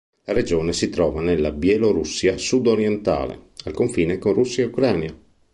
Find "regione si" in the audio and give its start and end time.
0.33-0.89